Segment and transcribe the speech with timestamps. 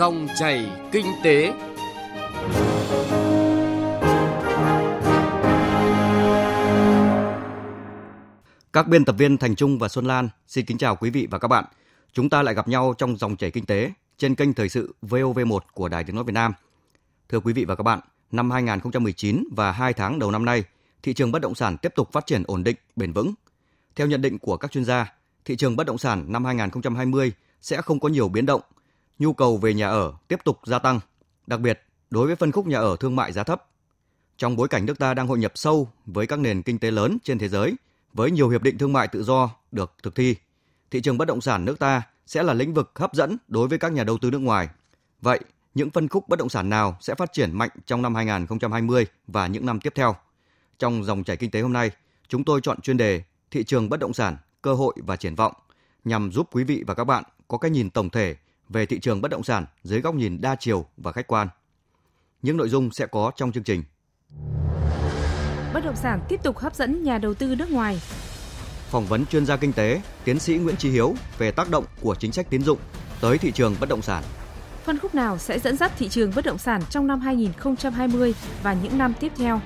[0.00, 1.52] Dòng chảy kinh tế.
[8.72, 11.38] Các biên tập viên Thành Trung và Xuân Lan xin kính chào quý vị và
[11.38, 11.64] các bạn.
[12.12, 15.58] Chúng ta lại gặp nhau trong dòng chảy kinh tế trên kênh thời sự VOV1
[15.74, 16.52] của Đài Tiếng nói Việt Nam.
[17.28, 18.00] Thưa quý vị và các bạn,
[18.32, 20.64] năm 2019 và 2 tháng đầu năm nay,
[21.02, 23.34] thị trường bất động sản tiếp tục phát triển ổn định, bền vững.
[23.96, 25.12] Theo nhận định của các chuyên gia,
[25.44, 28.60] thị trường bất động sản năm 2020 sẽ không có nhiều biến động.
[29.20, 31.00] Nhu cầu về nhà ở tiếp tục gia tăng,
[31.46, 33.66] đặc biệt đối với phân khúc nhà ở thương mại giá thấp.
[34.36, 37.18] Trong bối cảnh nước ta đang hội nhập sâu với các nền kinh tế lớn
[37.24, 37.74] trên thế giới,
[38.12, 40.36] với nhiều hiệp định thương mại tự do được thực thi,
[40.90, 43.78] thị trường bất động sản nước ta sẽ là lĩnh vực hấp dẫn đối với
[43.78, 44.68] các nhà đầu tư nước ngoài.
[45.20, 45.40] Vậy,
[45.74, 49.46] những phân khúc bất động sản nào sẽ phát triển mạnh trong năm 2020 và
[49.46, 50.16] những năm tiếp theo?
[50.78, 51.90] Trong dòng chảy kinh tế hôm nay,
[52.28, 55.52] chúng tôi chọn chuyên đề thị trường bất động sản, cơ hội và triển vọng
[56.04, 58.36] nhằm giúp quý vị và các bạn có cái nhìn tổng thể
[58.70, 61.48] về thị trường bất động sản dưới góc nhìn đa chiều và khách quan.
[62.42, 63.82] Những nội dung sẽ có trong chương trình.
[65.74, 68.00] Bất động sản tiếp tục hấp dẫn nhà đầu tư nước ngoài.
[68.90, 72.14] Phỏng vấn chuyên gia kinh tế, tiến sĩ Nguyễn Chí Hiếu về tác động của
[72.14, 72.78] chính sách tín dụng
[73.20, 74.24] tới thị trường bất động sản.
[74.84, 78.72] Phân khúc nào sẽ dẫn dắt thị trường bất động sản trong năm 2020 và
[78.82, 79.60] những năm tiếp theo?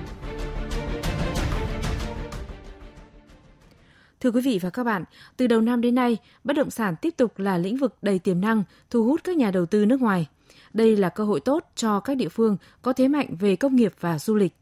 [4.19, 5.03] Thưa quý vị và các bạn,
[5.37, 8.41] từ đầu năm đến nay, bất động sản tiếp tục là lĩnh vực đầy tiềm
[8.41, 10.27] năng, thu hút các nhà đầu tư nước ngoài.
[10.73, 13.93] Đây là cơ hội tốt cho các địa phương có thế mạnh về công nghiệp
[13.99, 14.55] và du lịch.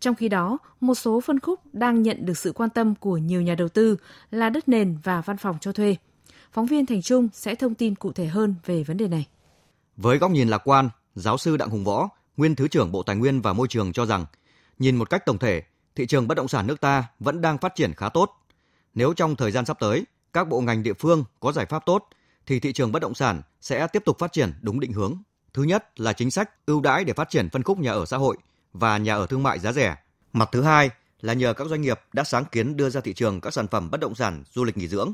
[0.00, 3.42] Trong khi đó, một số phân khúc đang nhận được sự quan tâm của nhiều
[3.42, 3.96] nhà đầu tư
[4.30, 5.96] là đất nền và văn phòng cho thuê.
[6.52, 9.26] Phóng viên Thành Trung sẽ thông tin cụ thể hơn về vấn đề này.
[9.96, 13.16] Với góc nhìn lạc quan, giáo sư Đặng Hùng Võ, nguyên Thứ trưởng Bộ Tài
[13.16, 14.26] nguyên và Môi trường cho rằng,
[14.78, 15.62] nhìn một cách tổng thể,
[15.94, 18.45] thị trường bất động sản nước ta vẫn đang phát triển khá tốt.
[18.96, 22.08] Nếu trong thời gian sắp tới, các bộ ngành địa phương có giải pháp tốt,
[22.46, 25.14] thì thị trường bất động sản sẽ tiếp tục phát triển đúng định hướng.
[25.54, 28.16] Thứ nhất là chính sách ưu đãi để phát triển phân khúc nhà ở xã
[28.16, 28.36] hội
[28.72, 29.96] và nhà ở thương mại giá rẻ.
[30.32, 33.40] Mặt thứ hai là nhờ các doanh nghiệp đã sáng kiến đưa ra thị trường
[33.40, 35.12] các sản phẩm bất động sản du lịch nghỉ dưỡng.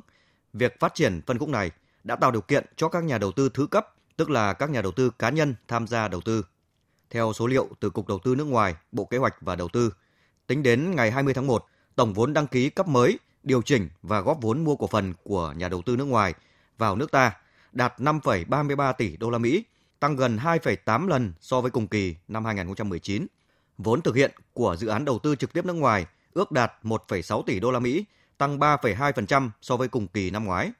[0.52, 1.70] Việc phát triển phân khúc này
[2.04, 4.82] đã tạo điều kiện cho các nhà đầu tư thứ cấp, tức là các nhà
[4.82, 6.44] đầu tư cá nhân tham gia đầu tư.
[7.10, 9.92] Theo số liệu từ Cục Đầu tư nước ngoài, Bộ Kế hoạch và Đầu tư,
[10.46, 11.64] tính đến ngày 20 tháng 1,
[11.96, 15.54] tổng vốn đăng ký cấp mới, điều chỉnh và góp vốn mua cổ phần của
[15.56, 16.34] nhà đầu tư nước ngoài
[16.78, 17.36] vào nước ta
[17.72, 19.64] đạt 5,33 tỷ đô la Mỹ,
[20.00, 23.26] tăng gần 2,8 lần so với cùng kỳ năm 2019.
[23.78, 27.42] Vốn thực hiện của dự án đầu tư trực tiếp nước ngoài ước đạt 1,6
[27.42, 28.04] tỷ đô la Mỹ,
[28.38, 30.72] tăng 3,2% so với cùng kỳ năm ngoái.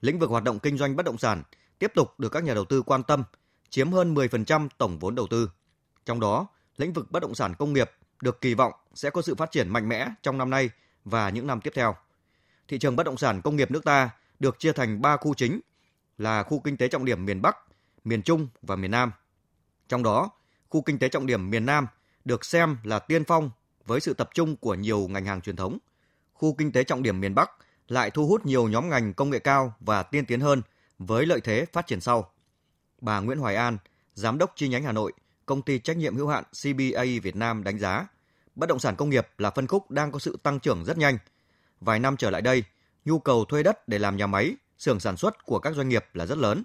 [0.00, 1.42] Lĩnh vực hoạt động kinh doanh bất động sản
[1.78, 3.24] tiếp tục được các nhà đầu tư quan tâm,
[3.70, 5.50] chiếm hơn 10% tổng vốn đầu tư.
[6.04, 6.46] Trong đó,
[6.76, 7.90] lĩnh vực bất động sản công nghiệp
[8.22, 10.70] được kỳ vọng sẽ có sự phát triển mạnh mẽ trong năm nay
[11.04, 11.94] và những năm tiếp theo.
[12.68, 15.60] Thị trường bất động sản công nghiệp nước ta được chia thành 3 khu chính
[16.18, 17.56] là khu kinh tế trọng điểm miền Bắc,
[18.04, 19.12] miền Trung và miền Nam.
[19.88, 20.30] Trong đó,
[20.68, 21.86] khu kinh tế trọng điểm miền Nam
[22.24, 23.50] được xem là tiên phong
[23.84, 25.78] với sự tập trung của nhiều ngành hàng truyền thống.
[26.32, 27.50] Khu kinh tế trọng điểm miền Bắc
[27.88, 30.62] lại thu hút nhiều nhóm ngành công nghệ cao và tiên tiến hơn
[30.98, 32.30] với lợi thế phát triển sau.
[33.00, 33.78] Bà Nguyễn Hoài An,
[34.14, 35.12] Giám đốc chi nhánh Hà Nội,
[35.46, 38.06] công ty trách nhiệm hữu hạn CBA Việt Nam đánh giá,
[38.54, 41.18] bất động sản công nghiệp là phân khúc đang có sự tăng trưởng rất nhanh.
[41.80, 42.64] Vài năm trở lại đây,
[43.04, 46.04] nhu cầu thuê đất để làm nhà máy, xưởng sản xuất của các doanh nghiệp
[46.14, 46.62] là rất lớn.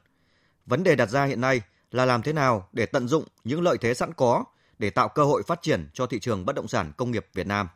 [0.65, 1.61] Vấn đề đặt ra hiện nay
[1.91, 4.43] là làm thế nào để tận dụng những lợi thế sẵn có
[4.79, 7.47] để tạo cơ hội phát triển cho thị trường bất động sản công nghiệp Việt
[7.47, 7.67] Nam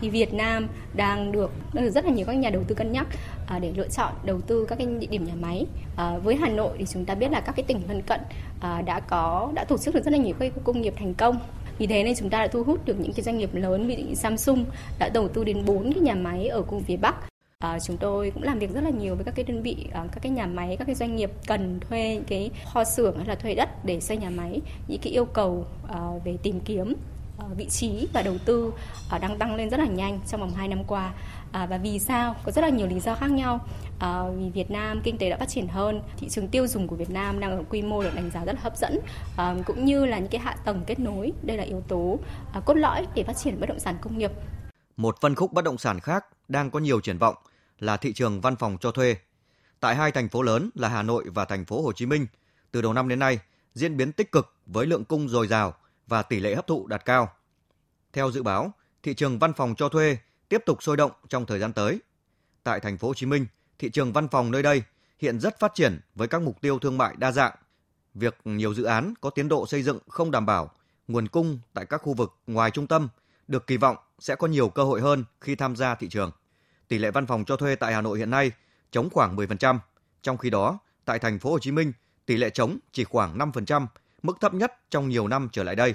[0.00, 3.06] thì Việt Nam đang được rất là nhiều các nhà đầu tư cân nhắc
[3.46, 5.66] à, để lựa chọn đầu tư các cái địa điểm nhà máy.
[5.96, 8.20] À, với Hà Nội thì chúng ta biết là các cái tỉnh lân cận
[8.60, 11.14] à, đã có đã tổ chức được rất là nhiều các khu công nghiệp thành
[11.14, 11.38] công.
[11.80, 14.14] Vì thế nên chúng ta đã thu hút được những cái doanh nghiệp lớn như
[14.14, 14.64] Samsung
[14.98, 17.14] đã đầu tư đến 4 cái nhà máy ở khu phía Bắc
[17.58, 20.04] À, chúng tôi cũng làm việc rất là nhiều với các cái đơn vị, à,
[20.12, 23.34] các cái nhà máy, các cái doanh nghiệp cần thuê cái kho xưởng hay là
[23.34, 24.60] thuê đất để xây nhà máy.
[24.88, 26.94] Những cái yêu cầu à, về tìm kiếm
[27.40, 28.72] Ờ, vị trí và đầu tư
[29.10, 31.12] ờ, đang tăng lên rất là nhanh trong vòng 2 năm qua.
[31.52, 32.36] À, và vì sao?
[32.44, 33.66] Có rất là nhiều lý do khác nhau.
[33.98, 36.96] À, vì Việt Nam kinh tế đã phát triển hơn, thị trường tiêu dùng của
[36.96, 39.00] Việt Nam đang ở quy mô được đánh giá rất là hấp dẫn,
[39.36, 41.32] à, cũng như là những cái hạ tầng kết nối.
[41.42, 42.18] Đây là yếu tố
[42.52, 44.30] à, cốt lõi để phát triển bất động sản công nghiệp.
[44.96, 47.34] Một phân khúc bất động sản khác đang có nhiều triển vọng
[47.78, 49.16] là thị trường văn phòng cho thuê.
[49.80, 52.26] Tại hai thành phố lớn là Hà Nội và thành phố Hồ Chí Minh,
[52.70, 53.38] từ đầu năm đến nay
[53.74, 55.74] diễn biến tích cực với lượng cung dồi dào
[56.06, 57.28] và tỷ lệ hấp thụ đạt cao.
[58.12, 58.72] Theo dự báo,
[59.02, 60.18] thị trường văn phòng cho thuê
[60.48, 61.98] tiếp tục sôi động trong thời gian tới.
[62.62, 63.46] Tại thành phố Hồ Chí Minh,
[63.78, 64.82] thị trường văn phòng nơi đây
[65.18, 67.52] hiện rất phát triển với các mục tiêu thương mại đa dạng.
[68.14, 70.70] Việc nhiều dự án có tiến độ xây dựng không đảm bảo,
[71.08, 73.08] nguồn cung tại các khu vực ngoài trung tâm
[73.48, 76.30] được kỳ vọng sẽ có nhiều cơ hội hơn khi tham gia thị trường.
[76.88, 78.50] Tỷ lệ văn phòng cho thuê tại Hà Nội hiện nay
[78.90, 79.78] chống khoảng 10%,
[80.22, 81.92] trong khi đó tại thành phố Hồ Chí Minh,
[82.26, 83.86] tỷ lệ chống chỉ khoảng 5%,
[84.22, 85.94] mức thấp nhất trong nhiều năm trở lại đây.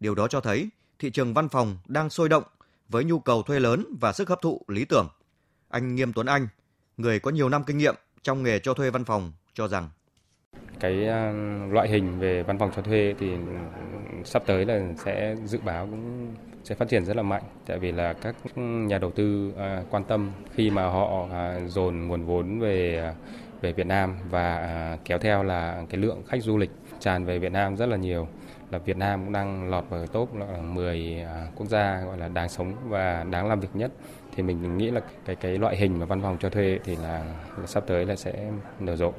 [0.00, 2.42] Điều đó cho thấy thị trường văn phòng đang sôi động
[2.88, 5.08] với nhu cầu thuê lớn và sức hấp thụ lý tưởng.
[5.68, 6.48] Anh Nghiêm Tuấn Anh,
[6.96, 9.88] người có nhiều năm kinh nghiệm trong nghề cho thuê văn phòng cho rằng.
[10.80, 11.32] Cái ờ,
[11.70, 13.30] loại hình về văn phòng cho thuê thì
[14.24, 16.34] sắp tới là sẽ dự báo cũng
[16.64, 17.42] sẽ phát triển rất là mạnh.
[17.66, 22.06] Tại vì là các nhà đầu tư ờ, quan tâm khi mà họ ờ, dồn
[22.08, 23.12] nguồn vốn về
[23.60, 26.70] về Việt Nam và kéo theo là cái lượng khách du lịch
[27.00, 28.28] tràn về Việt Nam rất là nhiều
[28.70, 31.24] là Việt Nam cũng đang lọt vào top là 10
[31.56, 33.92] quốc gia gọi là đáng sống và đáng làm việc nhất
[34.34, 37.24] thì mình nghĩ là cái cái loại hình mà văn phòng cho thuê thì là,
[37.58, 39.12] là sắp tới là sẽ nở rộ.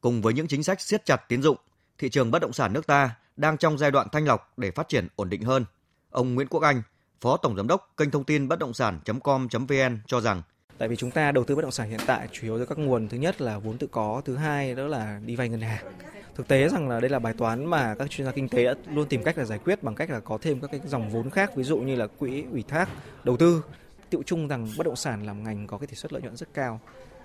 [0.00, 1.56] Cùng với những chính sách siết chặt tín dụng,
[1.98, 4.88] thị trường bất động sản nước ta đang trong giai đoạn thanh lọc để phát
[4.88, 5.64] triển ổn định hơn.
[6.10, 6.82] Ông Nguyễn Quốc Anh,
[7.20, 10.42] Phó Tổng Giám đốc kênh thông tin bất động sản.com.vn cho rằng
[10.78, 12.78] Tại vì chúng ta đầu tư bất động sản hiện tại chủ yếu từ các
[12.78, 15.84] nguồn thứ nhất là vốn tự có, thứ hai đó là đi vay ngân hàng.
[16.34, 18.74] Thực tế rằng là đây là bài toán mà các chuyên gia kinh tế đã
[18.94, 21.30] luôn tìm cách là giải quyết bằng cách là có thêm các cái dòng vốn
[21.30, 22.88] khác, ví dụ như là quỹ ủy thác
[23.24, 23.64] đầu tư
[24.10, 26.54] tiệu chung rằng bất động sản làm ngành có cái tỷ suất lợi nhuận rất
[26.54, 26.80] cao.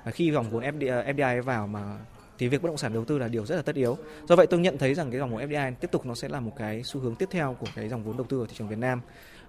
[0.06, 1.98] Và khi dòng vốn FDI, FDI vào mà
[2.38, 3.98] thì việc bất động sản đầu tư là điều rất là tất yếu.
[4.30, 6.40] Do vậy tôi nhận thấy rằng cái dòng vốn FDI tiếp tục nó sẽ là
[6.40, 8.68] một cái xu hướng tiếp theo của cái dòng vốn đầu tư ở thị trường
[8.68, 9.02] Việt Nam.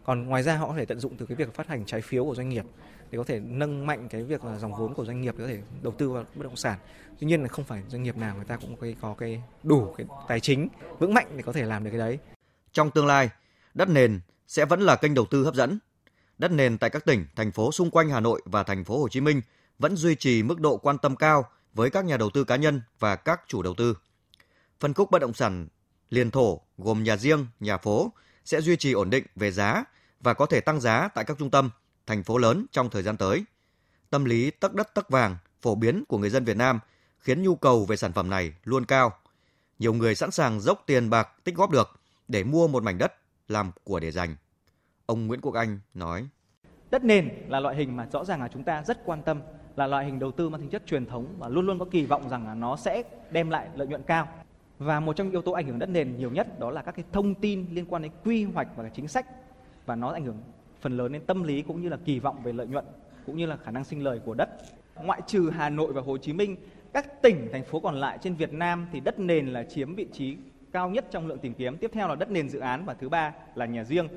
[0.04, 2.24] Còn ngoài ra họ có thể tận dụng từ cái việc phát hành trái phiếu
[2.24, 2.64] của doanh nghiệp
[3.10, 5.48] để có thể nâng mạnh cái việc là dòng vốn của doanh nghiệp để có
[5.48, 6.78] thể đầu tư vào bất động sản.
[7.20, 9.42] Tuy nhiên là không phải doanh nghiệp nào người ta cũng có cái, có cái
[9.62, 10.68] đủ cái tài chính
[10.98, 12.18] vững mạnh để có thể làm được cái đấy.
[12.72, 13.30] Trong tương lai,
[13.74, 15.78] đất nền sẽ vẫn là kênh đầu tư hấp dẫn
[16.38, 19.08] đất nền tại các tỉnh, thành phố xung quanh Hà Nội và thành phố Hồ
[19.08, 19.40] Chí Minh
[19.78, 21.44] vẫn duy trì mức độ quan tâm cao
[21.74, 23.96] với các nhà đầu tư cá nhân và các chủ đầu tư.
[24.80, 25.68] Phân khúc bất động sản
[26.10, 28.12] liền thổ gồm nhà riêng, nhà phố
[28.48, 29.84] sẽ duy trì ổn định về giá
[30.20, 31.70] và có thể tăng giá tại các trung tâm,
[32.06, 33.44] thành phố lớn trong thời gian tới.
[34.10, 36.80] Tâm lý tắc đất tắc vàng phổ biến của người dân Việt Nam
[37.18, 39.12] khiến nhu cầu về sản phẩm này luôn cao.
[39.78, 41.88] Nhiều người sẵn sàng dốc tiền bạc tích góp được
[42.28, 43.12] để mua một mảnh đất
[43.48, 44.36] làm của để dành.
[45.06, 46.28] Ông Nguyễn Quốc Anh nói.
[46.90, 49.42] Đất nền là loại hình mà rõ ràng là chúng ta rất quan tâm,
[49.76, 52.04] là loại hình đầu tư mang tính chất truyền thống và luôn luôn có kỳ
[52.04, 54.28] vọng rằng là nó sẽ đem lại lợi nhuận cao.
[54.78, 56.92] Và một trong những yếu tố ảnh hưởng đất nền nhiều nhất đó là các
[56.92, 59.26] cái thông tin liên quan đến quy hoạch và chính sách
[59.86, 60.36] và nó ảnh hưởng
[60.80, 62.84] phần lớn đến tâm lý cũng như là kỳ vọng về lợi nhuận
[63.26, 64.48] cũng như là khả năng sinh lời của đất.
[65.04, 66.56] Ngoại trừ Hà Nội và Hồ Chí Minh,
[66.92, 70.06] các tỉnh thành phố còn lại trên Việt Nam thì đất nền là chiếm vị
[70.12, 70.36] trí
[70.72, 71.76] cao nhất trong lượng tìm kiếm.
[71.76, 74.08] Tiếp theo là đất nền dự án và thứ ba là nhà riêng.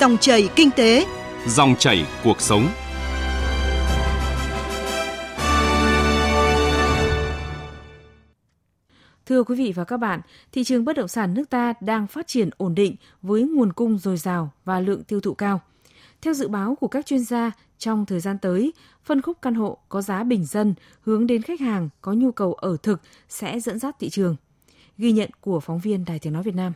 [0.00, 1.06] Dòng chảy kinh tế,
[1.46, 2.66] dòng chảy cuộc sống.
[9.26, 10.20] Thưa quý vị và các bạn,
[10.52, 13.98] thị trường bất động sản nước ta đang phát triển ổn định với nguồn cung
[13.98, 15.60] dồi dào và lượng tiêu thụ cao.
[16.22, 18.72] Theo dự báo của các chuyên gia, trong thời gian tới,
[19.04, 22.54] phân khúc căn hộ có giá bình dân hướng đến khách hàng có nhu cầu
[22.54, 24.36] ở thực sẽ dẫn dắt thị trường.
[24.98, 26.72] Ghi nhận của phóng viên Đài Tiếng Nói Việt Nam.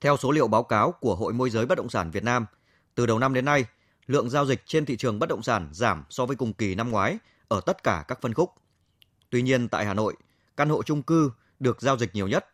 [0.00, 2.46] Theo số liệu báo cáo của Hội môi giới bất động sản Việt Nam,
[2.94, 3.64] từ đầu năm đến nay,
[4.06, 6.90] lượng giao dịch trên thị trường bất động sản giảm so với cùng kỳ năm
[6.90, 7.18] ngoái
[7.48, 8.54] ở tất cả các phân khúc.
[9.30, 10.16] Tuy nhiên tại Hà Nội,
[10.58, 12.46] căn hộ chung cư được giao dịch nhiều nhất.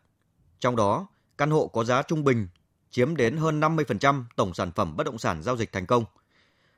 [0.59, 1.07] Trong đó,
[1.37, 2.47] căn hộ có giá trung bình
[2.91, 6.05] chiếm đến hơn 50% tổng sản phẩm bất động sản giao dịch thành công.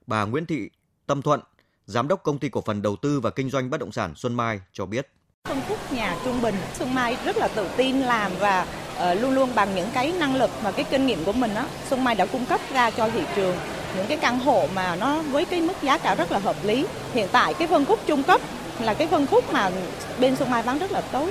[0.07, 0.69] Bà Nguyễn Thị
[1.07, 1.39] Tâm Thuận,
[1.85, 4.35] Giám đốc Công ty Cổ phần Đầu tư và Kinh doanh Bất động sản Xuân
[4.35, 5.11] Mai cho biết.
[5.43, 8.67] Phân khúc nhà trung bình, Xuân Mai rất là tự tin làm và
[9.11, 11.67] uh, luôn luôn bằng những cái năng lực và cái kinh nghiệm của mình đó
[11.89, 13.55] Xuân Mai đã cung cấp ra cho thị trường
[13.95, 16.85] những cái căn hộ mà nó với cái mức giá cả rất là hợp lý.
[17.13, 18.41] Hiện tại cái phân khúc trung cấp
[18.81, 19.71] là cái phân khúc mà
[20.19, 21.29] bên Xuân Mai bán rất là tốt.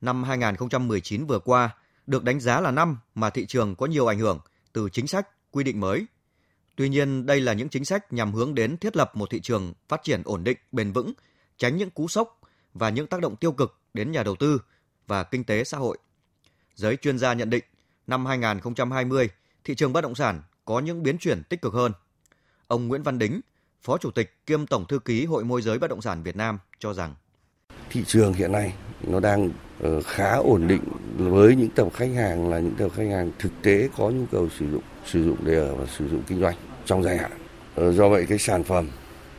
[0.00, 1.70] Năm 2019 vừa qua
[2.06, 4.40] được đánh giá là năm mà thị trường có nhiều ảnh hưởng
[4.72, 6.06] từ chính sách, quy định mới.
[6.76, 9.72] Tuy nhiên, đây là những chính sách nhằm hướng đến thiết lập một thị trường
[9.88, 11.12] phát triển ổn định, bền vững,
[11.58, 12.40] tránh những cú sốc
[12.74, 14.60] và những tác động tiêu cực đến nhà đầu tư
[15.06, 15.98] và kinh tế xã hội.
[16.74, 17.64] Giới chuyên gia nhận định,
[18.06, 19.28] năm 2020,
[19.64, 21.92] thị trường bất động sản có những biến chuyển tích cực hơn.
[22.66, 23.40] Ông Nguyễn Văn Đính,
[23.82, 26.58] Phó Chủ tịch kiêm Tổng Thư ký Hội môi giới bất động sản Việt Nam
[26.78, 27.14] cho rằng,
[27.90, 30.82] thị trường hiện nay nó đang ờ, khá ổn định
[31.16, 34.48] với những tập khách hàng là những tập khách hàng thực tế có nhu cầu
[34.58, 37.30] sử dụng sử dụng để ở và sử dụng kinh doanh trong dài hạn.
[37.74, 38.88] Ờ, do vậy cái sản phẩm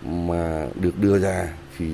[0.04, 1.92] mà được đưa ra thì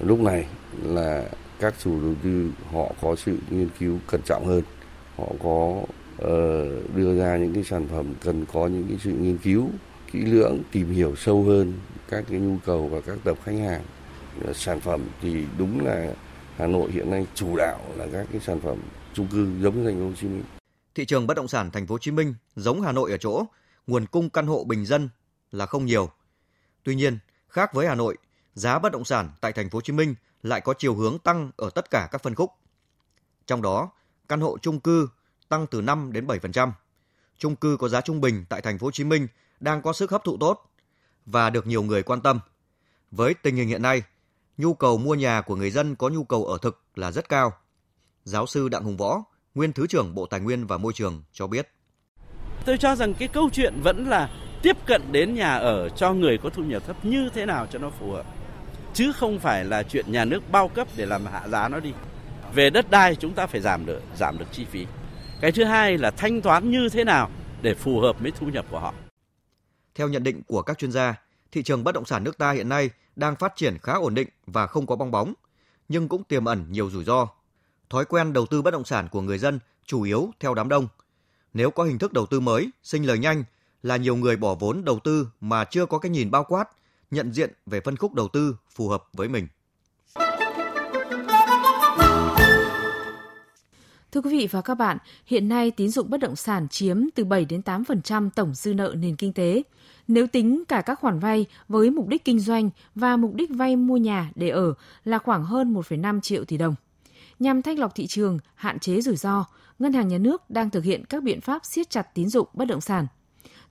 [0.00, 0.46] lúc này
[0.82, 1.24] là
[1.60, 4.62] các chủ đầu tư họ có sự nghiên cứu cẩn trọng hơn
[5.16, 5.82] họ có
[6.18, 6.64] ờ,
[6.94, 9.70] đưa ra những cái sản phẩm cần có những cái sự nghiên cứu
[10.12, 11.72] kỹ lưỡng tìm hiểu sâu hơn
[12.08, 13.84] các cái nhu cầu và các tập khách hàng
[14.54, 16.14] sản phẩm thì đúng là
[16.56, 18.78] Hà Nội hiện nay chủ đạo là các cái sản phẩm
[19.14, 20.44] chung cư giống như thành phố Hồ Chí Minh.
[20.94, 23.44] Thị trường bất động sản thành phố Hồ Chí Minh giống Hà Nội ở chỗ
[23.86, 25.08] nguồn cung căn hộ bình dân
[25.52, 26.10] là không nhiều.
[26.82, 28.16] Tuy nhiên, khác với Hà Nội,
[28.54, 31.50] giá bất động sản tại thành phố Hồ Chí Minh lại có chiều hướng tăng
[31.56, 32.50] ở tất cả các phân khúc.
[33.46, 33.90] Trong đó,
[34.28, 35.08] căn hộ chung cư
[35.48, 36.70] tăng từ 5 đến 7%.
[37.38, 39.28] Chung cư có giá trung bình tại thành phố Hồ Chí Minh
[39.60, 40.70] đang có sức hấp thụ tốt
[41.26, 42.40] và được nhiều người quan tâm.
[43.10, 44.02] Với tình hình hiện nay,
[44.56, 47.52] nhu cầu mua nhà của người dân có nhu cầu ở thực là rất cao.
[48.24, 51.46] Giáo sư Đặng Hùng Võ, nguyên Thứ trưởng Bộ Tài nguyên và Môi trường cho
[51.46, 51.68] biết.
[52.64, 54.30] Tôi cho rằng cái câu chuyện vẫn là
[54.62, 57.78] tiếp cận đến nhà ở cho người có thu nhập thấp như thế nào cho
[57.78, 58.26] nó phù hợp.
[58.94, 61.92] Chứ không phải là chuyện nhà nước bao cấp để làm hạ giá nó đi.
[62.54, 64.86] Về đất đai chúng ta phải giảm được giảm được chi phí.
[65.40, 67.30] Cái thứ hai là thanh toán như thế nào
[67.62, 68.94] để phù hợp với thu nhập của họ.
[69.96, 71.14] Theo nhận định của các chuyên gia,
[71.52, 74.28] thị trường bất động sản nước ta hiện nay đang phát triển khá ổn định
[74.46, 75.34] và không có bong bóng,
[75.88, 77.28] nhưng cũng tiềm ẩn nhiều rủi ro.
[77.90, 80.88] Thói quen đầu tư bất động sản của người dân chủ yếu theo đám đông.
[81.54, 83.44] Nếu có hình thức đầu tư mới, sinh lời nhanh
[83.82, 86.68] là nhiều người bỏ vốn đầu tư mà chưa có cái nhìn bao quát,
[87.10, 89.48] nhận diện về phân khúc đầu tư phù hợp với mình.
[94.16, 97.24] Thưa quý vị và các bạn, hiện nay tín dụng bất động sản chiếm từ
[97.24, 99.62] 7 đến 8% tổng dư nợ nền kinh tế.
[100.08, 103.76] Nếu tính cả các khoản vay với mục đích kinh doanh và mục đích vay
[103.76, 106.74] mua nhà để ở là khoảng hơn 1,5 triệu tỷ đồng.
[107.38, 109.44] Nhằm thanh lọc thị trường, hạn chế rủi ro,
[109.78, 112.64] Ngân hàng Nhà nước đang thực hiện các biện pháp siết chặt tín dụng bất
[112.64, 113.06] động sản.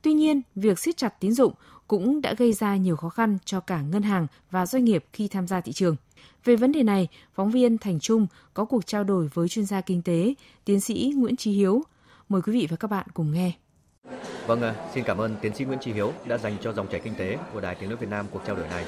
[0.02, 1.54] Tuy nhiên, việc siết chặt tín dụng
[1.88, 5.28] cũng đã gây ra nhiều khó khăn cho cả ngân hàng và doanh nghiệp khi
[5.28, 5.96] tham gia thị trường.
[6.44, 9.82] Về vấn đề này, phóng viên Thành Trung có cuộc trao đổi với chuyên gia
[9.82, 10.34] kinh tế,
[10.66, 11.84] tiến sĩ Nguyễn Trí Hiếu.
[12.30, 13.52] Mời quý vị và các bạn cùng nghe.
[14.48, 17.00] Vâng, à, xin cảm ơn tiến sĩ Nguyễn Trí Hiếu đã dành cho dòng chảy
[17.00, 18.86] kinh tế của Đài Tiếng nói Việt Nam cuộc trao đổi này.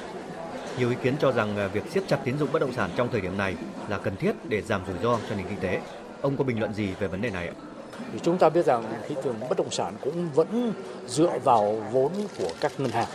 [0.78, 3.08] Nhiều ý kiến cho rằng à, việc siết chặt tín dụng bất động sản trong
[3.12, 3.56] thời điểm này
[3.88, 5.80] là cần thiết để giảm rủi ro cho nền kinh tế.
[6.20, 7.54] Ông có bình luận gì về vấn đề này ạ?
[8.12, 10.72] Thì chúng ta biết rằng thị trường bất động sản cũng vẫn
[11.06, 13.08] dựa vào vốn của các ngân hàng.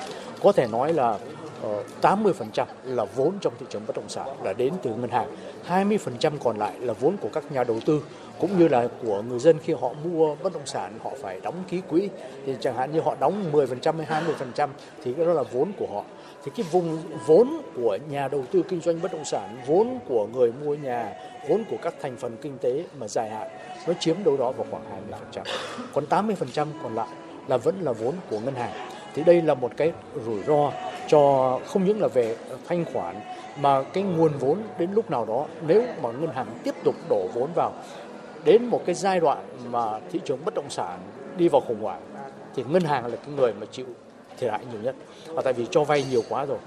[0.44, 1.18] Có thể nói là
[1.62, 5.36] ờ, 80% là vốn trong thị trường bất động sản là đến từ ngân hàng,
[5.68, 8.02] 20% còn lại là vốn của các nhà đầu tư
[8.40, 11.64] cũng như là của người dân khi họ mua bất động sản họ phải đóng
[11.70, 12.10] ký quỹ.
[12.46, 14.24] Thì chẳng hạn như họ đóng 10% hay
[14.58, 14.70] 20%
[15.04, 16.04] thì cái đó là vốn của họ
[16.44, 20.28] thì cái vùng vốn của nhà đầu tư kinh doanh bất động sản, vốn của
[20.34, 21.14] người mua nhà,
[21.50, 23.48] vốn của các thành phần kinh tế mà dài hạn,
[23.88, 24.84] nó chiếm đâu đó vào khoảng
[25.34, 25.44] 20%
[25.94, 27.08] còn 80% còn lại
[27.48, 28.74] là vẫn là vốn của ngân hàng.
[29.14, 29.92] Thì đây là một cái
[30.26, 30.72] rủi ro
[31.08, 32.36] cho không những là về
[32.68, 33.16] thanh khoản,
[33.60, 37.28] mà cái nguồn vốn đến lúc nào đó nếu mà ngân hàng tiếp tục đổ
[37.34, 37.74] vốn vào,
[38.46, 41.00] đến một cái giai đoạn mà thị trường bất động sản
[41.38, 42.02] đi vào khủng hoảng,
[42.56, 43.86] thì ngân hàng là cái người mà chịu
[44.40, 44.96] thiệt hại nhiều nhất.
[45.28, 46.58] Và tại vì cho vay nhiều quá rồi.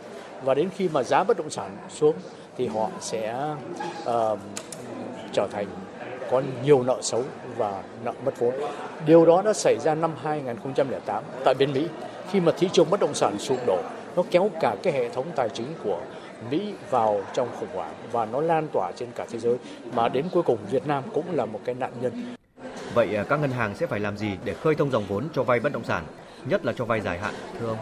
[0.42, 2.14] Và đến khi mà giá bất động sản xuống
[2.56, 3.54] thì họ sẽ
[4.10, 4.38] uh,
[5.32, 5.66] trở thành
[6.30, 7.22] có nhiều nợ xấu
[7.56, 8.54] và nợ mất vốn.
[9.06, 11.86] Điều đó đã xảy ra năm 2008 tại bên Mỹ.
[12.30, 13.78] Khi mà thị trường bất động sản sụp đổ,
[14.16, 16.00] nó kéo cả cái hệ thống tài chính của
[16.50, 19.56] Mỹ vào trong khủng hoảng và nó lan tỏa trên cả thế giới.
[19.94, 22.34] Mà đến cuối cùng Việt Nam cũng là một cái nạn nhân.
[22.94, 25.42] Vậy à, các ngân hàng sẽ phải làm gì để khơi thông dòng vốn cho
[25.42, 26.04] vay bất động sản,
[26.48, 27.78] nhất là cho vay dài hạn thưa ông?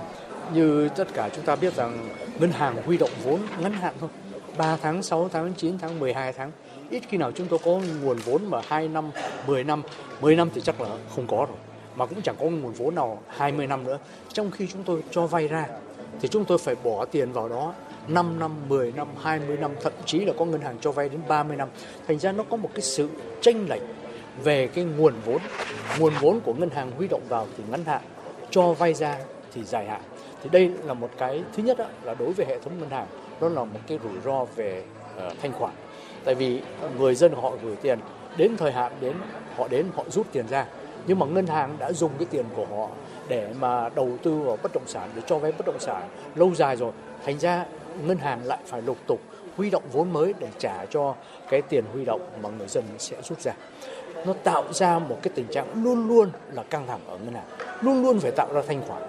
[0.54, 4.10] Như tất cả chúng ta biết rằng ngân hàng huy động vốn ngắn hạn thôi.
[4.56, 6.50] 3 tháng, 6 tháng, 9 tháng, 12 tháng.
[6.90, 9.10] Ít khi nào chúng tôi có nguồn vốn mà 2 năm,
[9.46, 9.82] 10 năm,
[10.20, 11.56] 10 năm thì chắc là không có rồi.
[11.96, 13.98] Mà cũng chẳng có nguồn vốn nào 20 năm nữa.
[14.32, 15.66] Trong khi chúng tôi cho vay ra
[16.20, 17.74] thì chúng tôi phải bỏ tiền vào đó
[18.08, 21.20] 5 năm, 10 năm, 20 năm, thậm chí là có ngân hàng cho vay đến
[21.28, 21.68] 30 năm.
[22.08, 23.08] Thành ra nó có một cái sự
[23.40, 23.82] tranh lệch
[24.42, 25.38] về cái nguồn vốn.
[25.98, 28.02] Nguồn vốn của ngân hàng huy động vào thì ngắn hạn,
[28.54, 29.18] cho vay ra
[29.52, 30.00] thì dài hạn.
[30.42, 33.06] Thì đây là một cái thứ nhất đó, là đối với hệ thống ngân hàng,
[33.40, 34.82] đó là một cái rủi ro về
[35.16, 35.72] uh, thanh khoản.
[36.24, 36.60] Tại vì
[36.98, 37.98] người dân họ gửi tiền
[38.36, 39.14] đến thời hạn đến
[39.56, 40.66] họ đến họ rút tiền ra
[41.06, 42.88] nhưng mà ngân hàng đã dùng cái tiền của họ
[43.28, 46.54] để mà đầu tư vào bất động sản để cho vay bất động sản lâu
[46.54, 46.92] dài rồi
[47.24, 47.66] thành ra
[48.06, 49.20] ngân hàng lại phải lục tục
[49.56, 51.14] huy động vốn mới để trả cho
[51.50, 53.52] cái tiền huy động mà người dân sẽ rút ra
[54.26, 57.46] nó tạo ra một cái tình trạng luôn luôn là căng thẳng ở ngân hàng
[57.80, 59.02] luôn luôn phải tạo ra thanh khoản.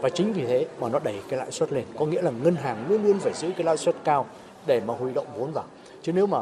[0.00, 1.84] Và chính vì thế mà nó đẩy cái lãi suất lên.
[1.98, 4.26] Có nghĩa là ngân hàng luôn luôn phải giữ cái lãi suất cao
[4.66, 5.64] để mà huy động vốn vào.
[6.02, 6.38] Chứ nếu mà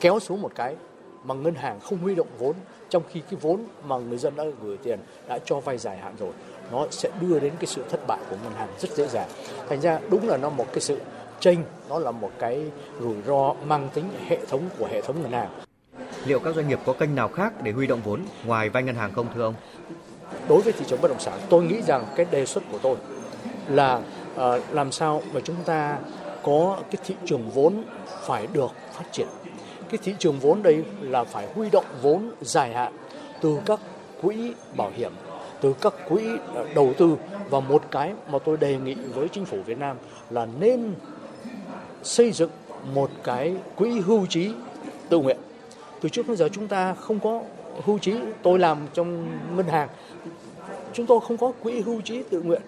[0.00, 0.76] kéo xuống một cái
[1.24, 2.54] mà ngân hàng không huy động vốn,
[2.88, 4.98] trong khi cái vốn mà người dân đã gửi tiền
[5.28, 6.30] đã cho vay dài hạn rồi,
[6.72, 9.28] nó sẽ đưa đến cái sự thất bại của ngân hàng rất dễ dàng.
[9.68, 11.00] Thành ra đúng là nó một cái sự
[11.40, 12.64] chênh, nó là một cái
[13.00, 15.50] rủi ro mang tính hệ thống của hệ thống ngân hàng.
[16.26, 18.94] Liệu các doanh nghiệp có kênh nào khác để huy động vốn ngoài vay ngân
[18.94, 19.54] hàng không, thưa ông?
[20.48, 22.96] Đối với thị trường bất động sản tôi nghĩ rằng cái đề xuất của tôi
[23.68, 24.00] là
[24.34, 24.40] uh,
[24.72, 25.98] làm sao mà chúng ta
[26.42, 27.84] có cái thị trường vốn
[28.26, 29.26] phải được phát triển
[29.88, 32.92] cái thị trường vốn đây là phải huy động vốn dài hạn
[33.40, 33.80] từ các
[34.22, 35.12] quỹ bảo hiểm
[35.60, 36.22] từ các quỹ
[36.54, 37.16] ờ, đầu tư
[37.50, 39.96] và một cái mà tôi đề nghị với chính phủ Việt Nam
[40.30, 40.94] là nên
[42.02, 42.50] xây dựng
[42.94, 44.52] một cái quỹ hưu trí
[45.08, 45.36] tự nguyện.
[46.00, 47.42] Từ trước đến giờ chúng ta không có
[47.84, 49.88] hưu trí, tôi làm trong ngân hàng,
[50.92, 52.62] chúng tôi không có quỹ hưu trí tự nguyện.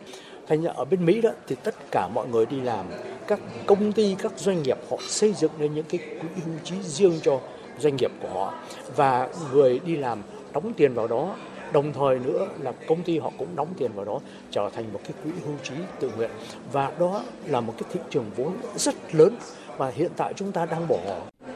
[0.46, 2.86] Thành ra ở bên Mỹ đó thì tất cả mọi người đi làm,
[3.26, 6.82] các công ty, các doanh nghiệp họ xây dựng lên những cái quỹ hưu trí
[6.82, 7.40] riêng cho
[7.78, 8.54] doanh nghiệp của họ
[8.96, 10.22] và người đi làm
[10.52, 11.34] đóng tiền vào đó
[11.72, 15.00] đồng thời nữa là công ty họ cũng đóng tiền vào đó trở thành một
[15.04, 16.30] cái quỹ hưu trí tự nguyện
[16.72, 19.36] và đó là một cái thị trường vốn rất lớn
[19.76, 20.98] và hiện tại chúng ta đang bỏ.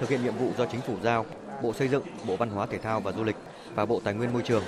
[0.00, 1.26] Thực hiện nhiệm vụ do chính phủ giao,
[1.62, 3.36] Bộ Xây dựng, Bộ Văn hóa Thể thao và Du lịch
[3.74, 4.62] và Bộ Tài nguyên Môi trường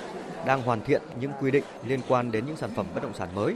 [0.45, 3.29] đang hoàn thiện những quy định liên quan đến những sản phẩm bất động sản
[3.35, 3.55] mới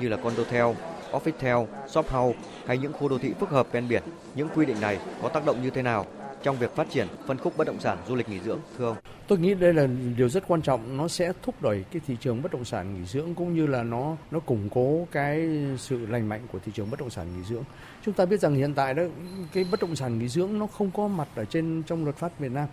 [0.00, 0.66] như là condotel,
[1.12, 4.02] officetel, shop house hay những khu đô thị phức hợp ven biển.
[4.34, 6.06] Những quy định này có tác động như thế nào
[6.42, 8.96] trong việc phát triển phân khúc bất động sản du lịch nghỉ dưỡng thưa ông?
[9.28, 12.42] Tôi nghĩ đây là điều rất quan trọng, nó sẽ thúc đẩy cái thị trường
[12.42, 16.28] bất động sản nghỉ dưỡng cũng như là nó nó củng cố cái sự lành
[16.28, 17.64] mạnh của thị trường bất động sản nghỉ dưỡng.
[18.04, 19.02] Chúng ta biết rằng hiện tại đó
[19.52, 22.38] cái bất động sản nghỉ dưỡng nó không có mặt ở trên trong luật pháp
[22.38, 22.68] Việt Nam.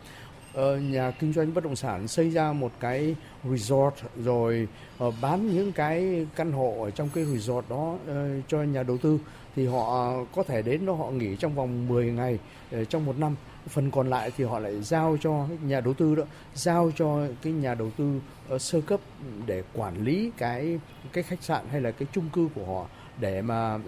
[0.58, 3.16] Ờ, nhà kinh doanh bất động sản xây ra một cái
[3.52, 4.68] resort rồi
[5.04, 8.98] uh, bán những cái căn hộ ở trong cái resort đó uh, cho nhà đầu
[8.98, 9.20] tư
[9.56, 12.40] thì họ có thể đến đó họ nghỉ trong vòng 10 ngày
[12.82, 13.36] uh, trong một năm
[13.68, 17.54] phần còn lại thì họ lại giao cho nhà đầu tư đó giao cho cái
[17.54, 18.20] nhà đầu tư
[18.56, 19.00] uh, sơ cấp
[19.46, 20.80] để quản lý cái
[21.14, 22.86] cái khách sạn hay là cái chung cư của họ
[23.20, 23.82] để mà uh,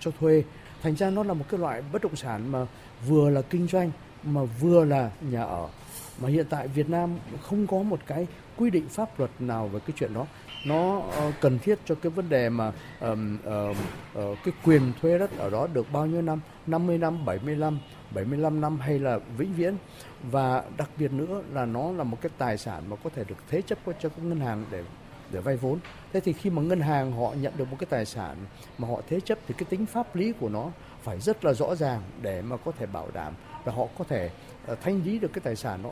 [0.00, 0.42] cho thuê.
[0.82, 2.66] Thành ra nó là một cái loại bất động sản mà
[3.08, 3.90] vừa là kinh doanh
[4.22, 5.68] mà vừa là nhà ở.
[6.20, 7.10] Mà hiện tại Việt Nam
[7.42, 10.26] không có một cái quy định pháp luật nào về cái chuyện đó
[10.64, 13.76] nó ờ, cần thiết cho cái vấn đề mà um, um,
[14.18, 17.78] uh, cái quyền thuê đất ở đó được bao nhiêu năm 50 năm 75
[18.14, 19.76] 75 năm hay là vĩnh viễn
[20.22, 23.36] và đặc biệt nữa là nó là một cái tài sản mà có thể được
[23.50, 24.84] thế chấp cho các ngân hàng để
[25.32, 25.78] để vay vốn.
[26.12, 28.36] Thế thì khi mà ngân hàng họ nhận được một cái tài sản
[28.78, 30.70] mà họ thế chấp thì cái tính pháp lý của nó
[31.02, 34.30] phải rất là rõ ràng để mà có thể bảo đảm là họ có thể
[34.66, 35.90] ờ, thanh lý được cái tài sản đó.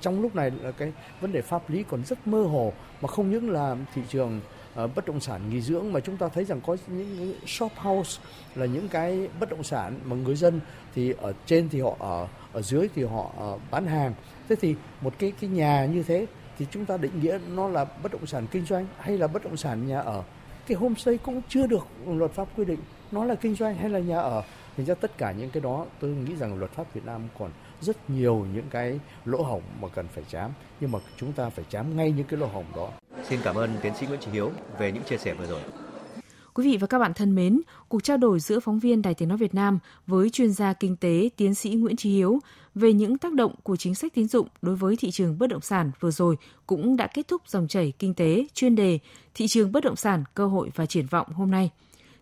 [0.00, 3.30] Trong lúc này là cái vấn đề pháp lý còn rất mơ hồ, mà không
[3.30, 4.40] những là thị trường
[4.74, 8.20] ờ, bất động sản nghỉ dưỡng, mà chúng ta thấy rằng có những shop house
[8.54, 10.60] là những cái bất động sản mà người dân
[10.94, 14.14] thì ở trên thì họ, ở ở dưới thì họ ờ, bán hàng.
[14.48, 16.26] Thế thì một cái cái nhà như thế
[16.58, 19.44] thì chúng ta định nghĩa nó là bất động sản kinh doanh hay là bất
[19.44, 20.22] động sản nhà ở
[20.66, 23.98] cái homestay cũng chưa được luật pháp quy định, nó là kinh doanh hay là
[23.98, 24.42] nhà ở
[24.76, 27.50] thành ra tất cả những cái đó tôi nghĩ rằng luật pháp Việt Nam còn
[27.80, 30.50] rất nhiều những cái lỗ hổng mà cần phải chám.
[30.80, 32.90] Nhưng mà chúng ta phải chám ngay những cái lỗ hổng đó.
[33.28, 35.60] Xin cảm ơn tiến sĩ Nguyễn Trí Hiếu về những chia sẻ vừa rồi.
[36.54, 39.28] Quý vị và các bạn thân mến, cuộc trao đổi giữa phóng viên Đài Tiếng
[39.28, 42.38] Nói Việt Nam với chuyên gia kinh tế tiến sĩ Nguyễn Trí Hiếu
[42.74, 45.60] về những tác động của chính sách tín dụng đối với thị trường bất động
[45.60, 46.36] sản vừa rồi
[46.66, 48.98] cũng đã kết thúc dòng chảy kinh tế chuyên đề
[49.36, 51.70] Thị trường bất động sản, cơ hội và triển vọng hôm nay.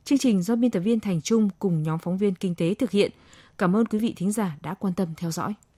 [0.04, 2.90] Chương trình do biên tập viên Thành Trung cùng nhóm phóng viên kinh tế thực
[2.90, 3.10] hiện.
[3.58, 5.54] Cảm ơn quý vị thính giả đã quan tâm theo dõi.